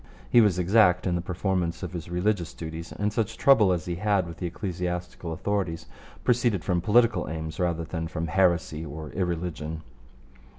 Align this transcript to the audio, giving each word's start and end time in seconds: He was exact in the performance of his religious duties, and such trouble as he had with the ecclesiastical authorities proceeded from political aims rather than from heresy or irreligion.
He 0.31 0.41
was 0.41 0.57
exact 0.57 1.05
in 1.05 1.13
the 1.13 1.21
performance 1.21 1.83
of 1.83 1.93
his 1.93 2.09
religious 2.09 2.55
duties, 2.55 2.91
and 2.91 3.13
such 3.13 3.37
trouble 3.37 3.71
as 3.71 3.85
he 3.85 3.97
had 3.97 4.25
with 4.27 4.37
the 4.37 4.47
ecclesiastical 4.47 5.31
authorities 5.31 5.85
proceeded 6.23 6.63
from 6.63 6.81
political 6.81 7.29
aims 7.29 7.59
rather 7.59 7.83
than 7.83 8.07
from 8.07 8.25
heresy 8.25 8.83
or 8.83 9.11
irreligion. 9.11 9.83